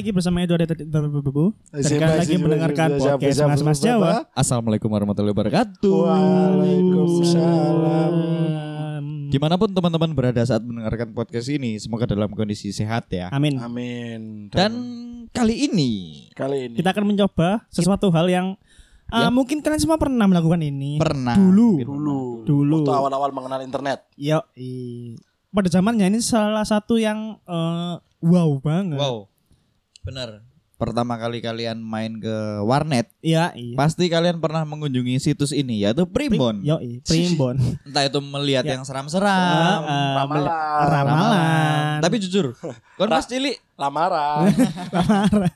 [0.00, 1.52] lagi bersama Edo ada Bu.
[1.68, 3.84] Dan Siapa kalian lagi mendengarkan podcast Mas Mas?
[3.84, 4.24] Jawa.
[4.32, 6.08] Assalamualaikum warahmatullahi wabarakatuh.
[6.08, 8.14] Waalaikumsalam.
[9.28, 13.28] Di mana pun teman-teman berada saat mendengarkan podcast ini, semoga dalam kondisi sehat ya.
[13.28, 13.60] Amin.
[13.60, 14.48] Amin.
[14.48, 14.72] Dan
[15.36, 15.92] kali ini
[16.32, 18.56] kali ini Kita akan mencoba sesuatu hal yang
[19.12, 19.36] uh, Yap.
[19.36, 20.96] mungkin kalian semua pernah melakukan ini.
[20.96, 21.84] pernah Dulu.
[21.84, 22.88] dulu Dulu.
[22.88, 24.08] waktu awal-awal mengenal internet.
[24.16, 24.40] Yo,
[25.52, 28.96] pada zamannya ini salah satu yang eh, wow banget.
[28.96, 29.28] Wow.
[30.00, 30.42] Benar.
[30.74, 33.76] Pertama kali kalian main ke warnet, Iya, iya.
[33.76, 36.64] pasti kalian pernah mengunjungi situs ini yaitu Primbon.
[36.64, 37.60] Yo, primbon.
[37.84, 38.80] Entah itu melihat Ya.
[38.80, 39.28] yang seram-seram.
[39.84, 40.48] Ah, ramalan.
[40.88, 41.96] Ramalan.
[42.00, 42.56] Tapi jujur,
[42.96, 44.48] kan pas cilik Lamaran,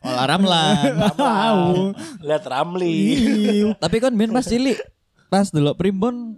[0.01, 0.93] olah ramlan.
[1.13, 1.97] Tahu.
[2.21, 2.93] lihat Ramli.
[2.93, 3.69] Iya.
[3.77, 4.77] Tapi kan ben pas cilik
[5.27, 6.37] pas delok Primbon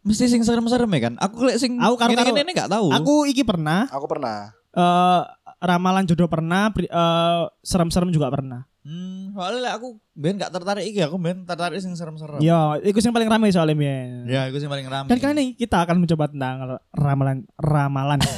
[0.00, 1.14] mesti sing serem-serem ya kan.
[1.18, 2.32] Aku lek sing Aku karo-karo.
[2.32, 2.92] ini gak tahu.
[2.92, 4.52] Aku iki pernah Aku pernah.
[4.72, 5.22] eh
[5.66, 8.62] ramalan jodoh pernah, eh, serem-serem juga pernah.
[8.86, 12.38] Hmm, soalnya aku ben gak tertarik iki, aku ben tertarik sing serem-serem.
[12.38, 14.30] Yo, itu yang paling ramai soalnya Ben.
[14.30, 15.10] Ya, itu sing paling ramai.
[15.10, 18.22] Dan kali ini kita akan mencoba tentang ramalan ramalan.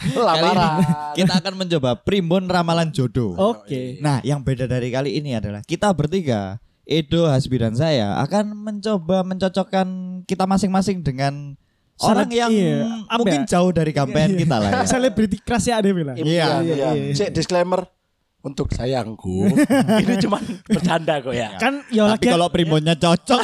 [0.00, 0.80] Lamaran.
[1.12, 3.36] kita akan mencoba Primbon ramalan jodoh.
[3.36, 4.00] Oke.
[4.00, 6.56] Nah, yang beda dari kali ini adalah kita bertiga,
[6.88, 9.88] Edo, Hasbi dan saya akan mencoba mencocokkan
[10.24, 11.59] kita masing-masing dengan
[12.00, 13.48] orang yang iya, mungkin ya?
[13.48, 14.82] jauh dari kampen kita lah ya.
[14.90, 16.16] Selebriti keras ya ada bilang.
[16.16, 17.12] Iya, iya, iya.
[17.12, 17.84] Cek disclaimer
[18.40, 19.52] untuk sayangku.
[20.02, 21.60] ini cuma bercanda kok ya.
[21.60, 23.40] Kan yo Tapi kalau Primbonnya cocok,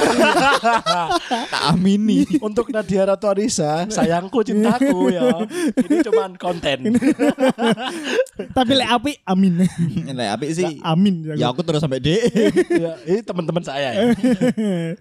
[1.53, 2.25] tak amini.
[2.41, 5.45] Untuk Nadia Ratu Arisa, sayangku cintaku ya.
[5.77, 6.97] Ini cuma konten.
[8.57, 9.69] tapi lek api amin.
[10.17, 10.81] Nah, apik sih.
[10.81, 11.37] amin.
[11.37, 12.17] Ya aku terus sampai D.
[12.73, 14.03] ya, ini teman-teman saya ya.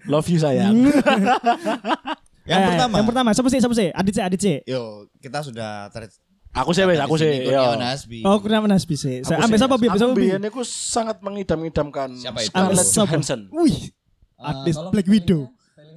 [0.04, 0.92] Love you sayang.
[2.46, 2.94] Yang Eh, pertama.
[2.96, 3.58] Yang pertama, siapa sih?
[3.58, 3.88] Siapa sih?
[3.90, 4.56] Adit sih, Adit sih.
[4.64, 4.82] Yo,
[5.18, 6.08] kita sudah ter
[6.54, 7.28] Aku sih wes, aku sih.
[7.44, 7.52] yo.
[7.52, 8.18] Kurniawan Hasbi.
[8.24, 9.12] Oh, kurang menas bisa.
[9.12, 9.86] Aku Ambil sih, siapa bi?
[9.86, 10.26] Aku Siapa bi?
[10.40, 12.48] iku sangat mengidam-idamkan Siapa itu?
[12.48, 12.88] Scarlett?
[12.88, 13.40] Johansson.
[13.52, 13.92] Wih.
[14.36, 15.52] Ah, Artis Black Widow.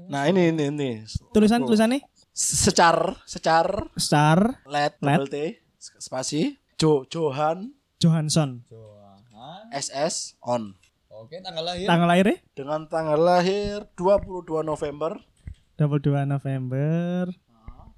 [0.09, 0.89] Nah, ini ini ini.
[1.29, 5.27] Tulisan tulisannya Secar, secar, Star let, Let.
[5.27, 5.59] T,
[5.97, 8.63] spasi, Jo, Johan, Johansson.
[9.69, 10.75] SS, on.
[11.09, 11.83] Oke, tanggal lahir.
[11.83, 15.19] Tanggal lahirnya Dengan tanggal lahir 22 November,
[15.79, 17.31] 22 November.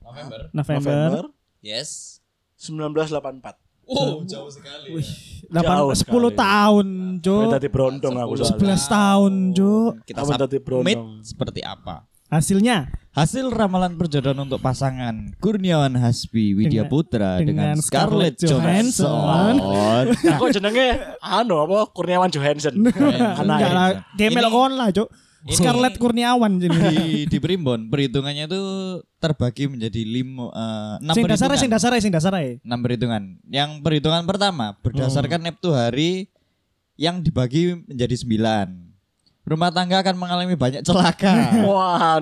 [0.02, 0.40] November.
[0.54, 1.00] November.
[1.10, 1.22] November
[1.60, 2.22] Yes.
[2.56, 3.58] 1984.
[3.84, 4.94] Oh, jauh sekali.
[4.94, 5.10] Wih,
[5.52, 6.38] Jauh 8, 10 sekali.
[6.38, 6.88] tahun,
[7.20, 7.50] Cuk.
[7.52, 8.78] tadi berondong aku 11 soalnya.
[8.88, 9.92] tahun, Cuk.
[10.06, 11.10] Kita tadi berondong?
[11.22, 12.06] seperti apa?
[12.32, 18.56] Hasilnya Hasil ramalan perjodohan untuk pasangan Kurniawan Hasbi Widya Dengan- Putra dengan, dengan Scarlett Scarlett
[18.64, 19.54] Johansson.
[20.32, 20.88] Aku jenenge
[21.20, 22.80] anu apa Kurniawan Johansson.
[23.44, 25.12] Anak dia Ini- melok lah, Cuk.
[25.42, 26.78] Ini- Scarlett Kurniawan jadi.
[26.78, 28.62] di di Primbon perhitungannya itu
[29.18, 31.58] terbagi menjadi lima eh, enam Sing perhitungan.
[31.58, 32.62] sing dasare sing dasare.
[32.62, 33.42] enam perhitungan.
[33.50, 36.30] Yang perhitungan pertama berdasarkan neptu hari
[36.94, 38.68] yang dibagi menjadi sembilan.
[39.42, 41.34] Rumah tangga akan mengalami banyak celaka.
[41.70, 42.22] Wah,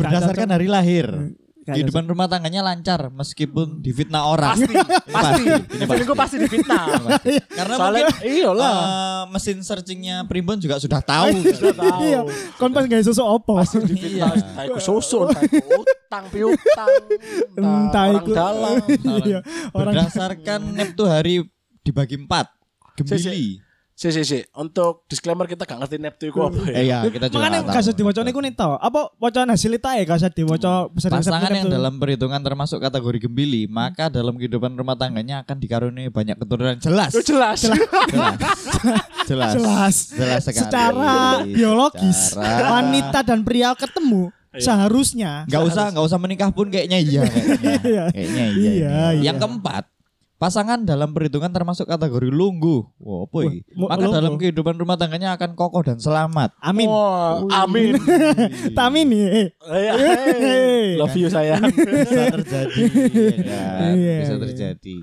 [0.00, 1.36] berdasarkan hari lahir.
[1.70, 4.58] Gak Kehidupan rumah tangganya lancar meskipun difitnah orang.
[4.58, 4.74] Pasti,
[5.06, 5.42] pasti.
[5.46, 5.86] Ini pasti.
[5.86, 6.84] Feelingku pasti difitnah.
[7.46, 8.74] Karena Soalnya mungkin iyalah.
[8.74, 11.30] eh, mesin searchingnya Primbon juga sudah tahu.
[11.54, 12.00] Sudah tahu.
[12.02, 12.20] Iya,
[12.58, 13.62] kon pas gawe susu opo?
[13.62, 16.90] Difitnah, entah iku susun, entah iku utang piutang,
[17.54, 18.74] Entah orang dalam.
[19.22, 19.38] Iya,
[19.70, 21.46] Berdasarkan neptu hari
[21.80, 22.50] dibagi empat.
[22.98, 23.62] Gemili.
[24.00, 27.04] Si si si, untuk disclaimer kita gak ngerti Neptu iku apa Eh ya.
[27.04, 28.80] iya, kita juga Makanya kasus diwaca niku nih tau.
[28.80, 33.68] Apa wacaan hasil itu ya kasus diwaca bisa Pasangan yang dalam perhitungan termasuk kategori gembili,
[33.68, 37.12] maka dalam kehidupan rumah tangganya akan dikaruniai banyak keturunan jelas.
[37.12, 37.60] Oh, jelas.
[37.60, 37.84] Jelas.
[39.28, 39.52] jelas.
[39.60, 39.94] jelas.
[40.16, 40.64] Jelas sekali.
[40.64, 47.22] Secara biologis wanita dan pria ketemu seharusnya Nggak usah, nggak usah menikah pun kayaknya iya.
[47.22, 48.04] Kayaknya, Iya.
[48.16, 48.56] kayaknya iya.
[48.56, 48.88] Iya, iya.
[49.12, 49.22] iya.
[49.28, 49.84] Yang keempat,
[50.40, 52.80] pasangan dalam perhitungan termasuk kategori lungguh.
[52.96, 53.60] Wah, apa ini?
[53.76, 54.16] Maka lungguh.
[54.16, 56.56] dalam kehidupan rumah tangganya akan kokoh dan selamat.
[56.64, 56.88] amin.
[56.88, 58.00] Wah, amin.
[58.78, 59.24] Tamin nih.
[59.28, 59.48] eh.
[59.68, 61.60] Eh, hey, Love you sayang.
[62.08, 62.80] Bisa terjadi.
[63.12, 63.90] ya kan?
[63.92, 64.42] Iya, Bisa iya.
[64.48, 64.96] terjadi.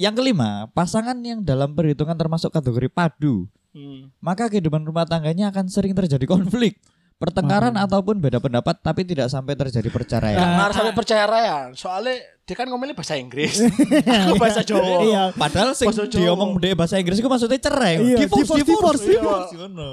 [0.00, 3.44] Yang kelima, pasangan yang dalam perhitungan termasuk kategori padu.
[3.76, 4.08] Hmm.
[4.24, 6.80] Maka kehidupan rumah tangganya akan sering terjadi konflik,
[7.20, 10.40] pertengkaran ataupun beda pendapat tapi tidak sampai terjadi perceraian.
[10.40, 11.56] Gak harus sampai percaya raya.
[11.76, 12.16] Soalnya
[12.50, 13.62] dia kan ngomelnya bahasa Inggris.
[14.26, 15.06] Aku bahasa Jawa.
[15.06, 15.22] Iya.
[15.30, 16.18] Padahal sing Bahasa Jawa.
[16.18, 18.02] diomong dia bahasa Inggris itu maksudnya cerai.
[18.02, 19.06] Iya, divorce, divorce, divorce, divorce.
[19.06, 19.50] divorce.
[19.54, 19.88] ngono.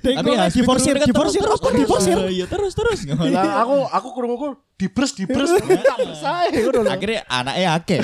[0.00, 2.16] Dek, Tapi terus- divorsir terus- apa terus- divorsir?
[2.32, 2.98] Iya, terus terus.
[3.04, 4.46] Lah aku aku kurunguku
[4.90, 6.90] bersae ngono lho.
[6.90, 8.00] Akhirnya anaknya akeh.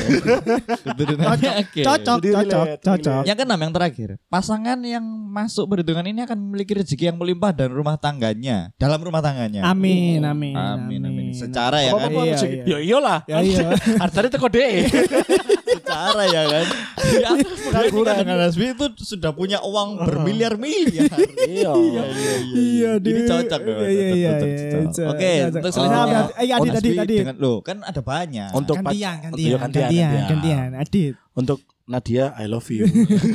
[1.24, 1.84] Akeh.
[1.84, 3.22] Cocok, cocok, relate, cocok.
[3.24, 7.72] Yang keenam yang terakhir, pasangan yang masuk perhitungan ini akan memiliki rezeki yang melimpah dan
[7.72, 9.64] rumah tangganya, dalam rumah tangganya.
[9.64, 11.32] Amin, amin, Amin, amin.
[11.32, 12.10] Secara ya kan.
[12.12, 12.64] Iya, iya.
[12.66, 13.18] Ya iyalah.
[13.26, 13.66] Ya iya.
[13.98, 14.90] Hartane teko dhek.
[15.68, 16.66] secara ya kan.
[16.98, 17.30] Dia
[17.68, 18.14] Pengangguran.
[18.18, 21.08] dengan Hasbi itu sudah punya uang bermiliar-miliar.
[21.44, 21.72] Iya.
[21.72, 24.32] Iya, Ini Iya, iya, cocok, iya, cocok, iya,
[24.72, 25.08] cocok.
[25.12, 26.20] Oke, untuk selanjutnya.
[26.34, 27.18] Adit, Adit, Adit.
[27.24, 28.50] dengan lo kan ada banyak.
[28.52, 31.14] Untuk gantian, gantian, Iya, gantian, gantian, Adit.
[31.32, 32.84] Untuk Nadia, I love you.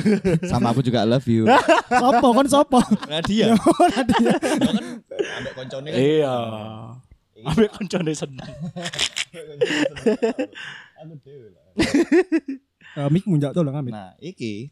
[0.50, 1.42] sama aku juga love you.
[2.02, 2.78] Sopo kon sopo?
[3.10, 3.50] Nadia.
[3.58, 4.38] Oh, Nadia.
[4.38, 5.02] Kan
[5.42, 5.98] ambek koncone kan.
[5.98, 6.36] Iya.
[7.44, 8.46] Ambek koncone seneng.
[11.04, 11.64] Aku dewe lah.
[12.94, 13.90] Eh, Mik munjak tolong ambil.
[13.90, 14.70] Nah, iki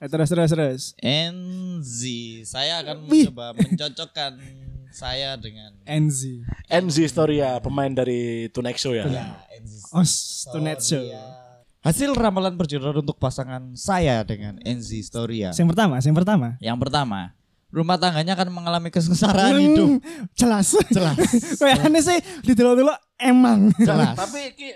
[0.00, 0.82] Eh, terus terus terus.
[0.96, 2.00] NZ.
[2.48, 4.40] Saya akan mencoba mencocokkan
[4.88, 6.40] saya dengan NZ.
[6.72, 9.04] Enzi Storia, pemain dari Tonight Show ya.
[9.12, 9.92] ya, NZ.
[9.92, 10.06] Oh,
[10.56, 11.04] Tonight Show.
[11.84, 15.52] Hasil ramalan perjodohan untuk pasangan saya dengan NZ Storia.
[15.52, 16.48] Yang pertama, yang pertama.
[16.64, 17.20] Yang pertama,
[17.70, 19.88] rumah tangganya akan mengalami kesengsaraan hidup.
[19.98, 20.74] Hmm, Jelas.
[20.90, 21.16] Jelas.
[21.62, 23.70] Kayak aneh sih di dulu emang.
[23.78, 24.14] Jelas.
[24.18, 24.68] Tapi iki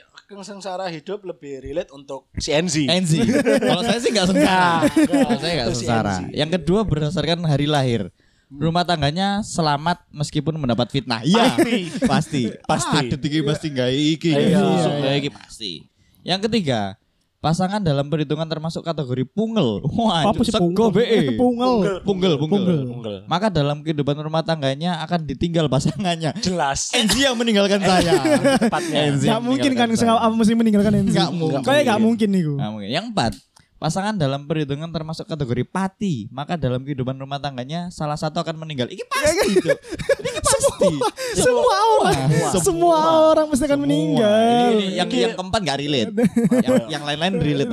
[0.42, 2.90] sengsara hidup lebih relate untuk si Enzi.
[2.90, 3.12] NZ.
[3.70, 4.72] Kalau saya sih nggak sengsara.
[4.82, 6.14] Enggak, Kalau saya nggak sengsara.
[6.34, 8.10] Yang kedua berdasarkan hari lahir.
[8.54, 11.26] Rumah tangganya selamat meskipun mendapat fitnah.
[11.26, 11.58] Iya,
[12.06, 12.54] pasti.
[12.70, 12.96] Pasti.
[12.98, 14.30] Ah, detik iki pasti nggak iki.
[14.30, 15.18] Iya.
[15.18, 15.72] Iki pasti.
[16.22, 16.94] Yang ketiga,
[17.44, 19.84] pasangan dalam perhitungan termasuk kategori pungel.
[19.84, 21.36] Wah, Apa itu sih sego BE.
[21.36, 22.00] Pungel.
[22.00, 22.88] Punggel, punggel.
[22.88, 23.16] Punggel.
[23.28, 26.32] Maka dalam kehidupan rumah tangganya akan ditinggal pasangannya.
[26.40, 26.96] Jelas.
[26.96, 28.16] Enzi yang meninggalkan saya.
[28.56, 29.00] Tepatnya.
[29.12, 31.12] Enzi Gak yang mungkin kan saya apa mesti meninggalkan NZ.
[31.12, 31.60] Nggak mungkin.
[31.60, 32.88] Kayak gak mungkin nih Nggak mungkin.
[32.88, 33.32] Yang empat,
[33.84, 36.32] pasangan dalam perhitungan termasuk kategori pati.
[36.32, 38.88] Maka dalam kehidupan rumah tangganya salah satu akan meninggal.
[38.88, 39.68] Ini pasti itu.
[40.24, 40.92] Ini pasti.
[41.36, 42.64] Semua orang, Semua.
[42.64, 42.98] semua
[43.28, 43.84] orang pasti akan Semua.
[43.84, 44.40] meninggal.
[44.40, 46.10] Ini, ini yang yang keempat nggak relate.
[46.64, 47.70] yang, yang lain-lain relate.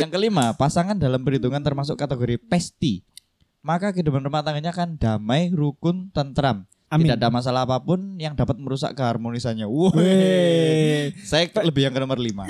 [0.00, 3.04] Yang kelima, pasangan dalam perhitungan termasuk kategori pesti.
[3.60, 6.64] Maka kehidupan rumah tangganya akan damai, rukun, tentram.
[6.94, 7.10] Amin.
[7.10, 9.66] Tidak ada masalah apa pun yang dapat merusak keharmonisannya.
[9.66, 11.10] Weh.
[11.26, 12.46] Saya lebih yang ke nomor lima.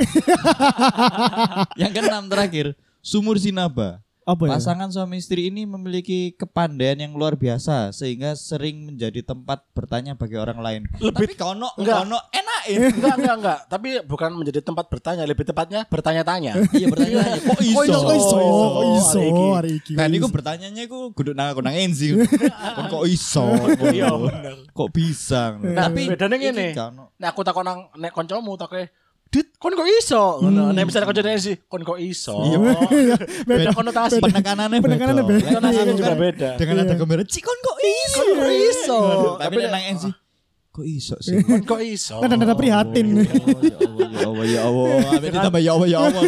[1.81, 4.05] yang keenam terakhir, sumur sinaba.
[4.25, 4.57] Apa ya?
[4.57, 10.41] Pasangan suami istri ini memiliki kepandaian yang luar biasa sehingga sering menjadi tempat bertanya bagi
[10.41, 10.83] orang lain.
[10.97, 11.97] Lebih- Tapi kono Enggak.
[12.01, 12.79] kono enak ya.
[12.97, 13.59] Enggak, enggak, enggak.
[13.69, 16.57] Tapi bukan menjadi tempat bertanya, lebih tepatnya bertanya-tanya.
[16.75, 17.77] Iya bertanya kok iso?
[17.77, 17.99] Kok iso?
[18.01, 18.39] Kok iso?
[18.41, 19.21] Kok iso?
[19.53, 19.93] Hari iki.
[19.93, 22.17] Nah, niku bertanyanya iku kudu nang aku nang Enzi.
[22.93, 23.45] Kok iso?
[23.93, 24.55] Iya, bener.
[24.73, 25.61] Kok bisa?
[25.61, 26.67] Nah, Tapi bedanya iki ngene.
[27.21, 28.89] Nek aku takon nang nek kancamu takoke
[29.35, 30.39] Dit, kon kok iso?
[30.47, 30.71] Ngono.
[30.71, 32.39] Nek misalnya kancane sih, kon kok iso?
[32.95, 34.23] Iya, beda konotasi.
[34.23, 34.95] Penekanannya beda.
[34.95, 35.91] Penekanannya beda.
[35.99, 36.49] Juga kan beda.
[36.55, 38.15] Dengan ada gambar cik kon kok iso?
[38.15, 38.99] Kon kok iso?
[39.43, 40.11] Tapi nek nang Enzi
[40.75, 41.43] kok iso sih?
[41.43, 42.23] Kon kok iso?
[42.23, 43.27] Nada-nada prihatin.
[43.27, 44.87] Ya Allah, ya Allah, ya Allah.
[45.19, 46.23] Ambil ditambah ya Allah, ya Allah.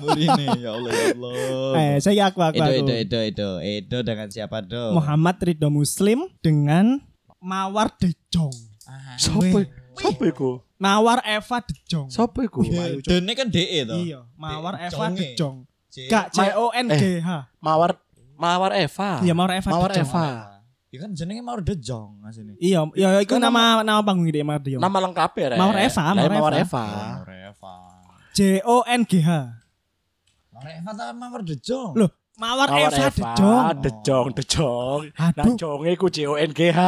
[0.00, 1.32] Murine, ya Allah, ya Allah.
[1.78, 2.58] Eh, saya aku aku.
[2.58, 3.50] Edo, Edo, Edo.
[3.62, 4.94] Edo dengan siapa, Do?
[4.98, 6.98] Muhammad Ridho Muslim dengan
[7.38, 8.54] Mawar Dejong.
[9.18, 9.62] Sopo?
[9.94, 10.50] Sopo iku?
[10.80, 12.08] Mawar Eva Dejong.
[12.08, 12.64] Sopo iku?
[12.64, 14.00] Ini kan DE toh.
[14.00, 15.12] Iya, Mawar Eva.
[15.12, 15.68] Dejong.
[15.92, 17.28] C- Gak C O N G H.
[17.60, 18.00] Mawar
[18.40, 19.20] Mawar Eva.
[19.20, 19.92] Iya, Mawar Eva Mawar.
[19.92, 20.24] Eva.
[20.90, 22.56] Ya kan jenenge Mawar Dejong asine.
[22.56, 24.80] Iya, iya itu Kan nama nama panggung dia Mawar Dejong.
[24.80, 25.58] Nama lengkap ya, Rek?
[25.60, 26.84] Mawar Eva, Mawar Eva.
[26.88, 27.74] Mawar Eva.
[28.32, 29.28] J O N G H.
[30.50, 31.92] Mawar Eva ta Mawar Dejong.
[31.92, 32.10] Loh,
[32.40, 33.66] Mawar, Mawar Eva, Eva, Dejong.
[33.84, 35.00] Dejong, Dejong.
[35.12, 35.54] Nah, Aduh.
[35.60, 36.80] jonge ku C O N G H.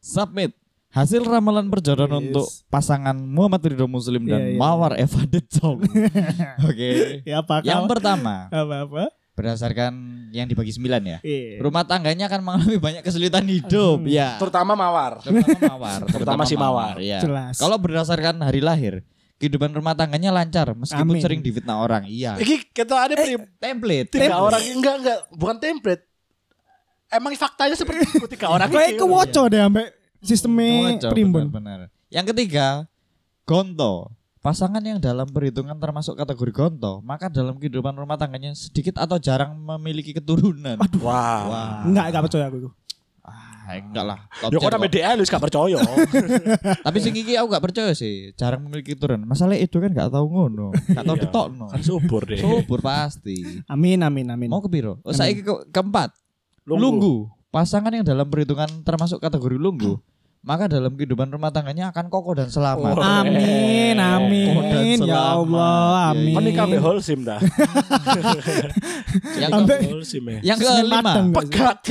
[0.00, 0.56] Submit.
[0.92, 2.20] Hasil ramalan perjodohan Yes.
[2.22, 4.58] untuk pasangan Muhammad Ridho Muslim dan Iya, iya.
[4.58, 5.80] Mawar Eva Dejong.
[6.68, 6.90] Oke.
[7.24, 9.04] Ya apa Yang pertama, apa apa?
[9.32, 9.92] berdasarkan
[10.28, 11.18] yang dibagi sembilan ya.
[11.22, 11.58] Iya.
[11.58, 14.04] Rumah tangganya akan mengalami banyak kesulitan hidup.
[14.04, 14.36] Ya.
[14.36, 15.24] Terutama Mawar.
[15.24, 16.00] Terutama Mawar.
[16.12, 16.94] Terutama si Mawar.
[17.00, 17.18] ya.
[17.18, 17.56] Jelas.
[17.56, 19.00] Kalau berdasarkan hari lahir,
[19.36, 21.24] kehidupan rumah tangganya lancar meskipun Amin.
[21.24, 22.04] sering difitnah orang.
[22.04, 22.36] Iya.
[22.36, 24.12] Iki kita ada pri- Template.
[24.12, 24.44] tiga Template.
[24.44, 26.02] orang enggak enggak bukan template.
[27.08, 29.88] Emang faktanya seperti itu tiga orang Kayak kewoco deh sampai
[30.22, 31.50] sistemnya Kocok, primbon.
[31.50, 31.90] benar-benar.
[32.08, 32.86] Yang ketiga,
[33.42, 34.08] gonto.
[34.38, 39.54] Pasangan yang dalam perhitungan termasuk kategori gonto, maka dalam kehidupan rumah tangganya sedikit atau jarang
[39.54, 40.82] memiliki keturunan.
[40.98, 41.40] Wah.
[41.46, 42.70] Wah, Enggak, enggak percaya aku.
[43.22, 44.18] ah, enggak lah.
[44.42, 45.78] Ya kok namanya DL gak percaya.
[46.90, 49.22] Tapi sing iki aku gak percaya sih, jarang memiliki keturunan.
[49.22, 51.22] Masalah itu kan gak tahu ngono, gak tahu Iya.
[51.22, 51.66] ditokno.
[51.70, 52.42] Kan subur deh.
[52.42, 53.62] Subur pasti.
[53.70, 54.50] Amin amin amin.
[54.50, 54.98] Mau ke piro?
[55.06, 56.10] Oh, saiki ke keempat.
[56.66, 56.82] Lunggu.
[56.82, 57.14] Lunggu.
[57.54, 60.02] Pasangan yang dalam perhitungan termasuk kategori lunggu,
[60.42, 62.98] maka dalam kehidupan rumah tangganya akan kokoh dan selamat.
[62.98, 63.02] Oh.
[63.02, 65.34] Amin Kokoh dan amin ya selamat.
[65.38, 66.34] Allah Ya, amin.
[66.34, 67.38] Kan nikah ambek Holsim dah.
[69.38, 70.38] Yang ke, Holsim ya.
[70.42, 71.12] yang kelima.
[71.30, 71.78] Pegat.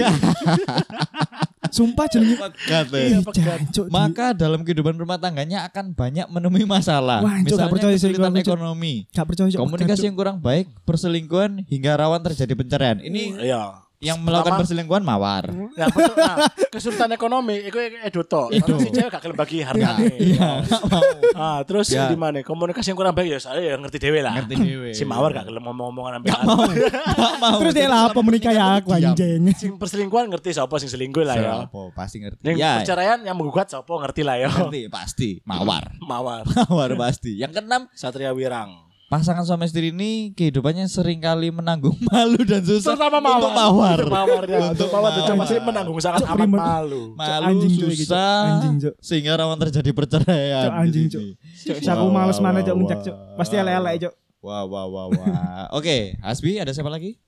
[1.72, 3.16] Sumpah jenenge Pegat, eh.
[3.16, 3.60] Iya, pegat.
[3.88, 7.24] Maka dalam kehidupan rumah tangganya akan banyak menemui masalah.
[7.24, 8.52] Wah, Misalnya percaya kesulitan gua, Cuk.
[8.52, 13.00] ekonomi, gak percaya komunikasi yang kurang baik, perselingkuhan hingga rawan terjadi pencerahan.
[13.00, 13.88] Ini Iya.
[14.02, 15.46] Yang melakukan Pertama- perselingkuhan mawar.
[15.48, 18.50] Nah, betul, nah, kesulitan ekonomi iku edo to.
[18.50, 19.58] Karena si cewek gak gelem bagi.
[19.62, 21.02] Iya, mau.
[21.32, 22.10] Ah, terus Ya.
[22.10, 22.42] di mana?
[22.42, 24.34] Komunikasi yang kurang baik ya saya ya ngerti dhewe lah.
[24.36, 24.90] Ngerti dhewe.
[24.92, 26.66] Si Mawar gak gelem ngomong-ngomongan sampe Nggak mau.
[26.66, 27.58] Nggak mau.
[27.62, 29.42] Terus dia lah apa menikah ya aku anjing.
[29.54, 31.54] Sing perselingkuhan ngerti sapa sing selingkuh lah ya.
[31.64, 31.82] Siapa?
[31.94, 32.42] Pasti ngerti.
[32.44, 34.50] Yang Ya, perceraian yang menggugat sapa ngerti lah ya.
[34.50, 35.30] ngerti pasti.
[35.46, 35.94] Mawar.
[36.02, 36.42] Mawar.
[36.66, 37.38] Mawar pasti.
[37.38, 38.91] Yang keenam, Satria Wirang.
[39.12, 43.36] Pasangan suami istri ini kehidupannya sering kali menanggung malu dan susah Terutama Mawar.
[43.36, 43.98] untuk mawar.
[44.00, 44.60] Untuk Mawar ya.
[44.72, 47.02] Untuk Mawar itu pasti menanggung sangat amat malu.
[47.14, 50.64] Malu, Anjing, susah, Anjing, sehingga rawan terjadi perceraian.
[50.64, 51.32] Cuk, anjing, sini.
[51.76, 53.16] Cuk, aku males mana cok mencak cok.
[53.36, 54.14] Pasti elek-elek cok.
[54.42, 55.68] Wah, wah, wah, wah.
[55.78, 57.20] Oke, Hasbi ada siapa lagi?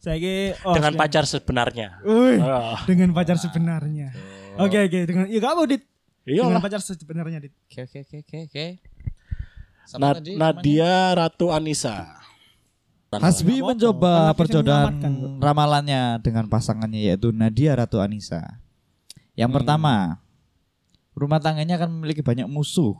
[0.00, 1.00] Saya ki oh, Dengan siap.
[1.04, 1.88] pacar sebenarnya.
[2.02, 2.80] Wih, Ah.
[2.88, 4.16] dengan pacar sebenarnya.
[4.56, 5.82] Oke oke dengan iya kamu dit.
[6.24, 7.52] Iya Dengan pacar sebenarnya dit.
[7.68, 8.64] Oke, oke, oke, oke,
[9.88, 10.36] namanya?
[10.36, 12.18] Nadia Ratu Anissa.
[13.10, 15.02] Hasbi mencoba perjodohan
[15.36, 18.62] ramalannya dengan pasangannya yaitu Nadia Ratu Anissa.
[19.34, 19.58] Yang Hmm.
[19.58, 19.94] pertama,
[21.12, 22.94] rumah tangganya akan memiliki banyak musuh.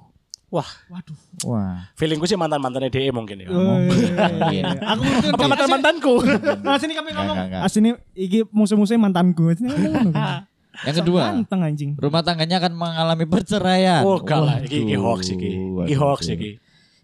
[0.51, 1.15] Wah, Waduh.
[1.47, 1.95] Wah.
[1.95, 3.55] feelingku sih mantan-mantannya DE mungkin ya.
[3.55, 4.65] Mungkin.
[4.91, 6.15] Aku ngerti Apa mantan-mantanku?
[6.59, 7.37] Nah, sini kami ngomong.
[7.55, 9.55] Ah, sini iki musuh-musuhnya mantanku.
[9.55, 10.11] Sini ngomong.
[10.91, 11.91] Yang kedua, Ganteng anjing.
[11.95, 14.03] rumah tangganya akan mengalami perceraian.
[14.03, 14.57] Oh, enggak lah.
[14.59, 15.51] Iki, iki hoax iki.
[15.87, 16.51] Iki hoax iki.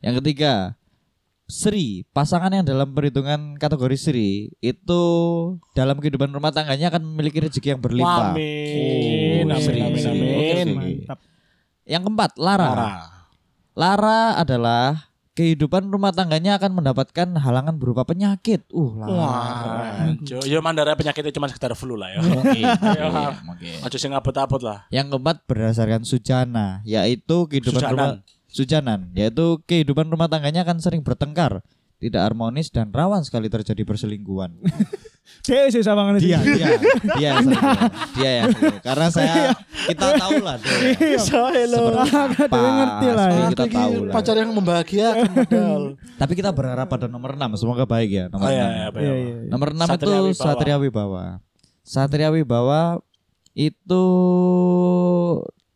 [0.00, 0.52] Yang ketiga,
[1.46, 5.02] Sri, pasangan yang dalam perhitungan kategori Sri itu
[5.72, 8.34] dalam kehidupan rumah tangganya akan memiliki rezeki yang berlimpah.
[8.34, 9.46] Amin.
[9.46, 10.10] Oh, Amin, Sri, amin, Sri.
[10.10, 10.68] amin.
[10.74, 11.18] Mantap.
[11.86, 12.66] Yang keempat, Lara.
[12.66, 12.92] Lara.
[13.76, 18.66] Lara adalah kehidupan rumah tangganya akan mendapatkan halangan berupa penyakit.
[18.72, 19.12] Uh, Lara.
[19.12, 20.10] Wah.
[20.42, 22.18] Ya mandara penyakitnya cuma sekedar flu lah ya.
[22.26, 22.74] Oke, Ya.
[23.06, 23.22] oke,
[23.54, 23.70] oke.
[23.86, 24.88] Aja sing abot-abot lah.
[24.90, 27.94] Yang keempat berdasarkan sujana, yaitu kehidupan Sujanan.
[27.94, 28.10] rumah
[28.56, 31.60] sujanan, yaitu kehidupan rumah tangganya akan sering bertengkar,
[32.00, 34.56] tidak harmonis dan rawan sekali terjadi perselingkuhan.
[35.42, 36.22] Dia sih sama ngene.
[36.22, 36.70] dia, dia,
[37.18, 37.30] dia
[38.18, 38.78] dia selingkuh.
[38.78, 39.54] Karena saya
[39.90, 40.54] kita tahu lah
[41.50, 41.82] hello.
[42.06, 43.46] Seperti apa, ngerti lah ya.
[43.50, 44.12] Kita tahu lah.
[44.14, 45.28] Pacar yang membahagiakan.
[46.14, 48.70] Tapi kita berharap pada nomor 6 semoga baik ya nomor Oh iya, 6.
[48.70, 49.02] iya, Iya ya?
[49.02, 49.14] iya.
[49.18, 49.50] iya.
[49.50, 50.38] Nomor 6 Satria itu.
[50.38, 51.24] Satria Wibawa.
[51.82, 52.82] Satria Wibawa
[53.54, 54.04] itu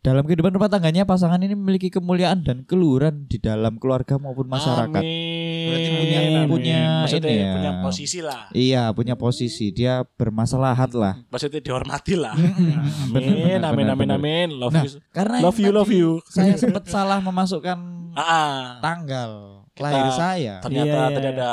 [0.01, 4.97] dalam kehidupan rumah tangganya pasangan ini memiliki kemuliaan dan keluhuran di dalam keluarga maupun masyarakat.
[4.97, 5.67] Amin.
[5.67, 6.49] Berarti punya- Amin.
[6.49, 7.53] punya Maksudnya ini ya.
[7.53, 8.41] punya posisi lah.
[8.51, 11.21] Iya, punya posisi, dia bermasalahat lah.
[11.31, 12.33] Maksudnya dihormati lah.
[12.33, 14.17] Bener, Amin, bener, amin, bener, amin, bener.
[14.17, 14.49] amin.
[14.51, 14.91] Love Nah, you.
[15.11, 16.09] karena Love you, love you.
[16.33, 17.77] Saya sempat salah memasukkan
[18.11, 18.57] Ah, ah.
[18.81, 19.31] tanggal
[19.71, 20.53] Kita- lahir saya.
[20.59, 21.33] Ternyata Iya, iya, tadi iya.
[21.37, 21.51] ada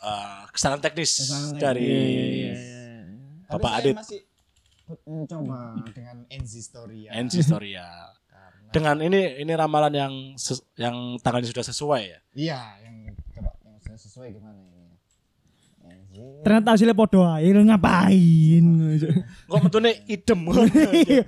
[0.00, 2.52] uh, kesalahan teknis Kesalahan dari Iya, iya, iya.
[3.46, 3.94] Bapak Adit.
[5.04, 5.58] Mencoba
[5.90, 7.16] dengan NZ Story ya.
[7.16, 7.86] NC Storia.
[8.72, 12.18] Dengan ini ini ramalan yang ses- yang tanggalnya sudah sesuai ya.
[12.32, 12.96] Iya, yang
[13.36, 13.52] coba
[13.84, 14.91] yang sesuai gimana ini?
[16.42, 18.66] Ternyata hasilnya podo ae lu ngapain.
[19.46, 20.42] Kok metune idem.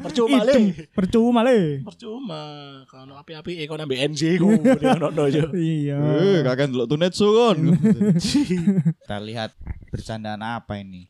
[0.02, 0.54] Percuma le.
[0.90, 1.58] Percuma le.
[1.86, 2.42] Percuma.
[2.90, 4.50] Kalau api-api kok nambah NC ku
[5.30, 5.44] yo.
[5.54, 5.98] Iya.
[6.02, 7.78] Eh, kakek ndelok tunetsu kon.
[9.06, 9.54] Kita lihat
[9.94, 11.06] bercandaan apa ini.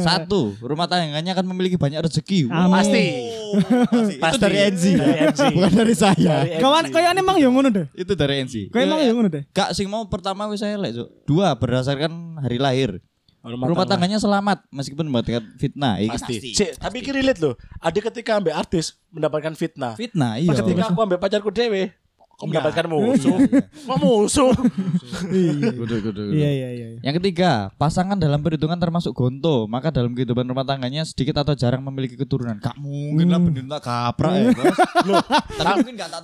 [0.00, 2.48] Satu, rumah tangganya akan memiliki banyak rezeki.
[2.48, 3.04] Pasti.
[4.16, 4.16] Pasti.
[4.16, 4.84] Itu dari NZ.
[5.52, 6.48] Bukan dari saya.
[6.56, 7.84] Kawan kayak emang yo ngono deh.
[7.92, 8.72] Itu dari NZ.
[8.72, 9.44] Kayak emang yo ngono deh.
[9.52, 11.08] Kak sing mau pertama wis saya lek, Cuk.
[11.28, 12.96] Dua berdasarkan hari lahir.
[13.42, 13.92] Rumah, Rumah tangga.
[13.98, 15.98] tangganya selamat meskipun mendapatkan fitnah.
[15.98, 16.34] Iki pasti.
[16.54, 17.54] Cik, tapi kiri relate loh.
[17.82, 19.98] Ada ketika ambek artis mendapatkan fitnah.
[19.98, 20.54] Fitnah, iya.
[20.54, 21.90] Ketika aku ambek pacarku dewe,
[22.42, 23.38] kok mendapatkan musuh.
[23.86, 24.50] Kok musuh?
[25.30, 25.70] Iya.
[25.78, 26.22] Kudu, kudu, kudu.
[26.34, 26.86] Iya iya iya.
[27.06, 31.86] Yang ketiga, pasangan dalam perhitungan termasuk gonto, maka dalam kehidupan rumah tangganya sedikit atau jarang
[31.86, 32.58] memiliki keturunan.
[32.58, 34.76] Gak mungkin lah bener tak kaprak ya, Bos.
[35.06, 35.22] Loh,
[35.54, 36.20] Tapi mungkin gak tak.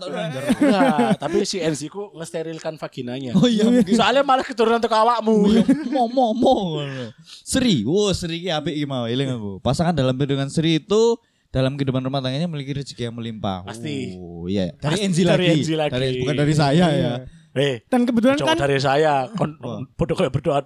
[0.58, 3.38] Enggak, tapi si NC ku ngesterilkan vaginanya.
[3.38, 3.94] Oh iya mungkin.
[3.94, 5.62] Soalnya malah keturunan untuk awakmu.
[5.94, 6.54] Mo mo mo.
[7.22, 9.62] Sri, wow Sri ki apik iki mau eling aku.
[9.62, 11.14] Pasangan dalam perhitungan Sri itu
[11.49, 13.64] dalam kehidupan rumah tangganya memiliki rezeki yang melimpah.
[13.64, 14.17] Pasti.
[14.21, 14.73] Oh iya.
[14.76, 15.61] Dari Pasti NZ dari lagi.
[15.64, 15.93] NZ lagi.
[15.97, 17.12] Dari, bukan dari saya ya.
[17.59, 19.57] Eh, Dan kebetulan kan dari saya kon
[19.97, 20.61] bodoh kayak berdoa.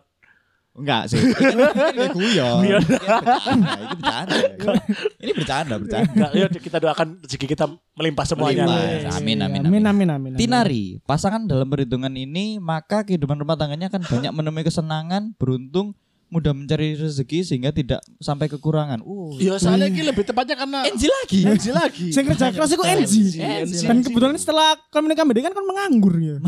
[0.72, 1.20] Enggak sih.
[1.20, 2.58] Ini kan kayak guyon.
[2.64, 2.78] Iya.
[2.80, 4.72] Ini bercanda, Ini bercanda.
[5.20, 6.12] Ini bercanda, bercanda.
[6.16, 8.64] Enggak, ya kita doakan rezeki kita melimpah semuanya.
[8.64, 9.20] Melimpah.
[9.20, 9.84] Amin, amin, Amin amin.
[9.84, 10.30] amin amin.
[10.32, 10.40] amin.
[10.40, 15.92] Tinari, pasangan dalam perhitungan ini maka kehidupan rumah tangganya akan banyak menemui kesenangan, beruntung,
[16.32, 19.04] mudah mencari rezeki sehingga tidak sampai kekurangan.
[19.04, 21.40] Uh, Ya soalnya ini lebih tepatnya karena NZ lagi.
[21.44, 22.06] NC lagi.
[22.08, 23.36] Sing kerja keras iku NG.
[23.36, 23.84] NG.
[23.84, 26.40] Dan kebetulan setelah kami nikah kan kan menganggur ya.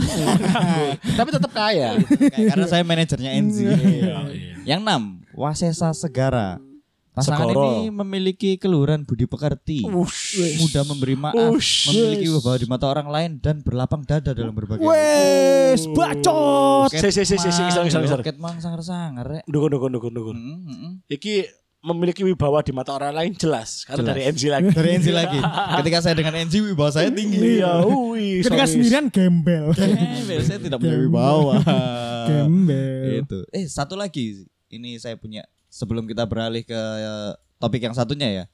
[1.20, 2.00] Tapi tetap kaya.
[2.32, 3.30] Karena saya manajernya.
[3.36, 3.76] Iya,
[4.32, 4.54] iya.
[4.64, 5.02] Yang enam,
[5.36, 6.56] Wasesa Segara.
[7.14, 7.78] Pasangan Segoro.
[7.78, 10.34] ini memiliki keluhuran budi pekerti, Wush.
[10.58, 11.86] mudah memberi maaf, Ush.
[11.94, 16.90] memiliki wibawa di mata orang lain dan berlapang dada dalam berbagai Wes, bacot.
[16.90, 18.18] Si, si, si, si, si, iseng, iseng, iseng.
[18.18, 19.42] Roket mang sangar-sangar rek.
[19.46, 20.34] Dukun, dukun, dukun, dukun.
[20.34, 20.92] Mm, mm, mm.
[21.06, 21.34] Iki
[21.84, 24.10] memiliki wibawa di mata orang lain jelas karena Jelas.
[24.10, 24.68] dari NG lagi.
[24.74, 25.40] Dari NC lagi.
[25.78, 27.62] Ketika saya dengan NC wibawa saya tinggi.
[27.62, 28.42] Iya, wih.
[28.42, 29.70] Ketika sendirian gembel.
[29.70, 31.62] Gembel, saya tidak punya wibawa.
[32.26, 33.22] Gembel.
[33.22, 33.38] Itu.
[33.54, 34.50] Eh, satu lagi.
[34.66, 38.44] Ini saya punya sebelum kita beralih ke eh, topik yang satunya ya.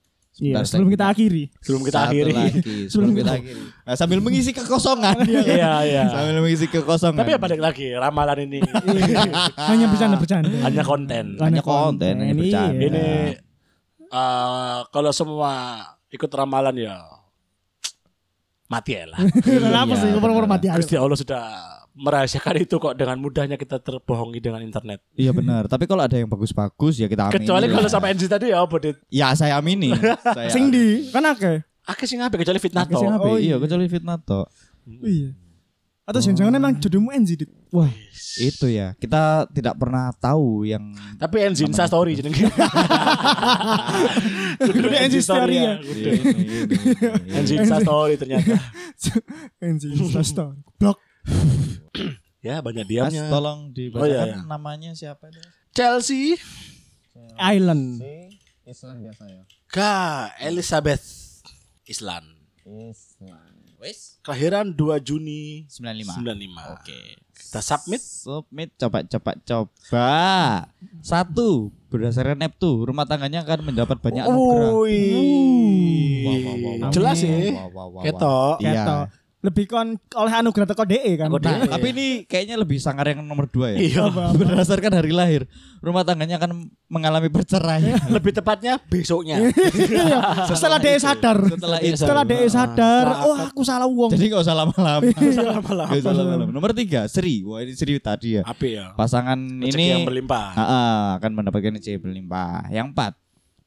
[0.40, 1.52] Iya, sebelum kita akhiri.
[1.60, 2.32] Sebelum kita Satu akhiri.
[2.32, 2.60] lagi,
[2.94, 3.60] sebelum kita akhiri.
[3.82, 5.16] Nah, sambil mengisi kekosongan.
[5.26, 6.02] Iya, iya.
[6.14, 7.20] sambil mengisi kekosongan.
[7.20, 8.58] Tapi ya balik lagi ramalan ini
[9.70, 10.48] Hanya bercanda-bercanda.
[10.64, 11.24] hanya konten.
[11.36, 12.72] Hanya konten, hanya bercanda.
[12.72, 12.88] iya.
[12.88, 13.06] Ini
[14.10, 16.96] eh kalau semua ikut ramalan ya
[18.70, 19.18] mati ya lah.
[19.42, 20.78] Kenapa sih ngomong mati aja?
[20.78, 21.44] Gusti Allah sudah
[21.94, 25.02] merahasiakan itu kok dengan mudahnya kita terbohongi dengan internet.
[25.18, 25.66] Iya benar.
[25.66, 27.42] Tapi kalau ada yang bagus-bagus ya kita amini.
[27.42, 27.74] Kecuali lah.
[27.76, 28.96] kalau sama NG tadi ya bodit.
[29.10, 29.90] Ya saya amini.
[30.36, 31.60] saya Sing di kan akeh.
[31.86, 32.96] Akeh sing ngapain kecuali fitnah apik.
[32.96, 33.56] Oh, iya iya.
[33.58, 34.46] kecuali fitnah toh.
[34.86, 35.34] Iya.
[36.10, 37.50] Atau jangan-jangan emang jodohmu NZ dit.
[37.70, 37.86] Wah,
[38.34, 38.98] Itu ya.
[38.98, 42.50] Kita tidak pernah tahu yang Tapi NG Insta story jenenge.
[44.58, 45.78] Kudu NG story ya.
[47.30, 48.58] NG Insta story ternyata.
[49.62, 50.58] NZ Instastory.
[50.82, 50.98] Blok.
[52.40, 53.28] Ya banyak Mas, diamnya.
[53.28, 54.36] tolong dibacakan Oh, iya, iya.
[54.48, 55.40] namanya siapa itu?
[55.70, 56.40] Chelsea
[57.36, 58.00] Island.
[58.64, 59.42] Islam biasa ya.
[59.66, 61.04] Kak Elizabeth
[61.84, 62.24] Islan.
[62.64, 63.52] Islam.
[63.76, 66.20] Wes Kelahiran 2 Juni 95.
[66.20, 66.76] 95.
[66.76, 67.00] Oke.
[67.32, 68.00] Kita submit.
[68.00, 70.08] Submit coba coba coba.
[71.00, 74.70] Satu, berdasarkan Neptu, rumah tangganya akan mendapat banyak anugerah.
[74.80, 76.20] Wih.
[76.20, 76.90] Wah, wah, wah, wah.
[76.92, 77.32] Jelas sih.
[77.50, 78.02] Wah, wah, wah, wah.
[78.04, 78.56] Ketok.
[78.60, 78.72] Iya.
[78.76, 79.04] Ketok.
[79.40, 81.32] Lebih kon oleh anugerah teko DE kan.
[81.32, 81.72] Nah, DE.
[81.72, 83.78] tapi ini kayaknya lebih sangar yang nomor dua ya.
[83.80, 84.04] Iya.
[84.36, 85.48] Berdasarkan hari lahir,
[85.80, 87.96] rumah tangganya akan mengalami perceraian.
[88.16, 89.40] Lebih tepatnya besoknya.
[89.90, 91.38] Iya, setelah DE sadar.
[91.40, 91.96] Setelah itu.
[91.96, 94.12] Setelah DE sadar, oh aku salah uang.
[94.12, 95.08] Jadi gak usah lama-lama.
[95.08, 95.88] Lama-lama.
[95.88, 96.52] Gak usah lama-lama.
[96.52, 97.40] Nomor tiga, Sri.
[97.40, 98.42] Wah ini Sri tadi ya.
[98.44, 98.92] Api ya.
[98.92, 100.46] Pasangan Rezeki ini yang berlimpah.
[100.52, 102.68] Ah, ah, akan mendapatkan rezeki berlimpah.
[102.68, 103.12] Yang empat,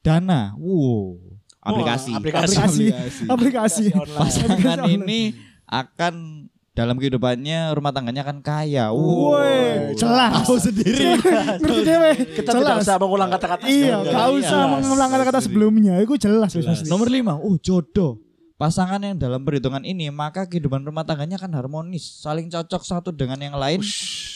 [0.06, 0.54] Dana.
[0.54, 1.18] Wow.
[1.64, 2.10] Aplikasi.
[2.12, 2.56] Wah, aplikasi.
[2.60, 2.84] Aplikasi.
[3.24, 3.84] Aplikasi.
[3.90, 5.20] Pasangan Aplikasi ini
[5.66, 8.90] akan dalam kehidupannya rumah tangganya akan kaya.
[8.90, 10.42] Woi, jelas.
[10.42, 11.22] Tahu sendiri.
[11.62, 12.10] Ngerti dewe.
[12.34, 13.64] Kita tidak usah mengulang kata-kata.
[13.70, 14.10] Iya, sebelumnya.
[14.10, 14.72] gak usah Jelas.
[14.82, 15.92] mengulang kata-kata sebelumnya.
[16.02, 16.90] Itu jelas pasti.
[16.90, 18.18] Nomor lima, oh jodoh.
[18.54, 23.34] Pasangan yang dalam perhitungan ini maka kehidupan rumah tangganya akan harmonis, saling cocok satu dengan
[23.36, 23.82] yang lain,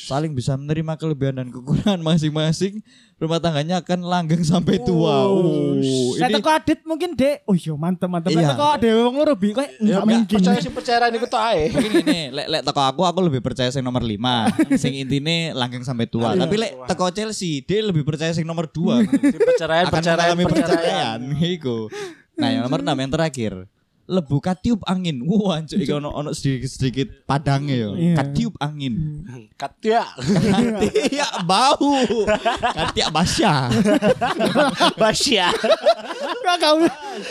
[0.02, 2.82] saling bisa menerima kelebihan dan kekurangan masing-masing.
[3.14, 5.22] Rumah tangganya akan langgeng sampai tua.
[5.22, 5.78] Oh,
[6.12, 7.46] Saya ini teko adit mungkin dek.
[7.46, 8.34] Oh iya mantep mantep.
[8.34, 8.42] Iya.
[8.42, 10.34] Saya teko dewe wong loro bi Ya, enggak mungkin.
[10.34, 11.62] percaya sih percaya ini ketok ae.
[11.70, 14.18] mungkin ini lek lek teko aku aku lebih percaya sing nomor 5
[14.74, 16.42] sing intine langgeng sampai tua Iya.
[16.42, 18.74] tapi lek teko Chelsea dia lebih percaya sing nomor 2
[19.06, 21.18] Si perceraian, akan perceraian, mengalami perceraian.
[21.22, 21.78] perceraian iku
[22.34, 23.52] nah yang nomor 6 yang terakhir
[24.08, 28.16] lebu katiup angin wah anjuk iki ono ono sedikit sedikit padangnya yo Iya.
[28.16, 28.94] katiup angin
[29.60, 30.00] Katia.
[30.16, 31.92] katiak bau
[32.72, 33.68] katiak basya
[35.02, 35.52] Basya.
[36.40, 36.76] Kak kau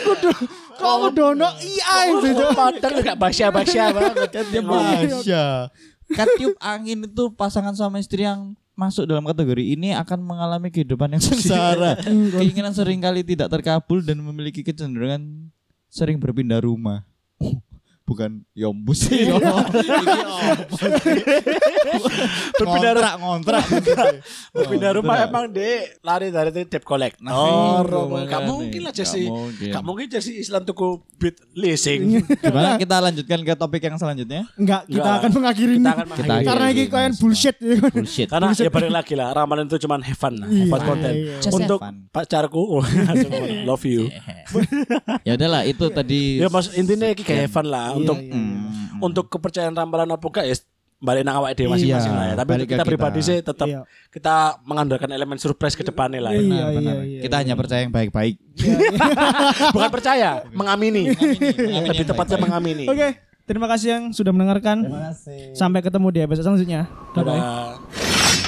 [0.06, 0.30] kudu
[0.78, 2.28] kok kudu ono iya itu.
[2.32, 2.50] Cok.
[2.54, 4.30] Padahal enggak basya-basya banget.
[4.48, 5.44] dia basya
[6.08, 11.18] katiup angin itu pasangan suami istri yang masuk dalam kategori ini akan mengalami kehidupan yang
[11.20, 11.98] sengsara.
[12.06, 15.50] Keinginan sering kali tidak terkabul dan memiliki kecenderungan
[15.88, 17.07] sering berpindah rumah.
[18.08, 19.28] Bukan yombus sih.
[19.28, 19.68] Ini apa
[20.72, 20.88] sih?
[22.56, 23.64] Berpindah ngontrak ngontrak.
[24.64, 27.20] Pindah rumah emang dek lari dari debt collector.
[27.20, 28.48] Nah, itu Gak makanya.
[28.48, 29.28] mungkin lah Jesse.
[29.28, 29.68] mungkin.
[29.68, 30.88] Gak mungkin Jesse Islam tuku
[31.20, 32.24] beat leasing.
[32.32, 34.48] Gimana kita lanjutkan ke topik yang selanjutnya?
[34.56, 35.18] Enggak, kita Enggak.
[35.20, 35.88] akan mengakhiri Kita ini.
[35.92, 36.46] akan Kita mengakhiri.
[36.48, 37.76] Karena ini kalian bullshit ya.
[37.92, 38.28] Bullshit.
[38.32, 41.50] Karena ya balik lagi lah ramalan itu cuma have fun lah, have fun Iya, iya.
[41.52, 42.62] Untuk pacarku,
[43.68, 44.08] love you.
[45.28, 46.40] ya udahlah itu tadi.
[46.40, 48.34] Ya maksud intinya kayak have fun lah Iya, untuk iya.
[48.34, 49.02] Hmm.
[49.02, 50.56] untuk kepercayaan ramalan apa enggak ya
[50.98, 52.34] balik nang awake dhewe masing-masing Iya, lah ya.
[52.34, 52.90] Tapi untuk kita kita.
[52.90, 53.80] pribadi sih tetap Iya.
[54.10, 54.34] kita
[54.66, 56.34] mengandalkan elemen surprise ke depannya lah.
[56.34, 56.42] ya.
[56.42, 56.96] Iya, Benar, iya, benar.
[57.06, 57.42] iya, Kita iya.
[57.46, 58.34] hanya percaya yang baik-baik.
[59.74, 61.14] Bukan percaya, mengamini.
[61.14, 62.84] Mengamini Lebih tepatnya mengamini.
[62.90, 63.14] Oke,
[63.46, 64.82] terima kasih yang sudah mendengarkan.
[64.82, 65.54] Terima kasih.
[65.54, 66.90] Sampai ketemu di episode selanjutnya.
[67.14, 67.38] Bye bye.
[67.38, 68.47] Dadah.